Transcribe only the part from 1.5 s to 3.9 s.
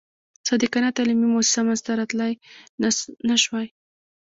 منځته راتلای نه شوای.